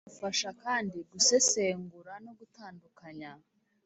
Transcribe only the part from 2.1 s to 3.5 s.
no gutandukanya